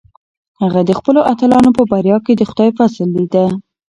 [0.61, 3.45] هغه د خپلو اتلانو په بریا کې د خدای فضل لیده.